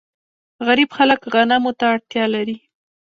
[0.67, 2.57] غریب خلک غنمو ته اړتیا لري.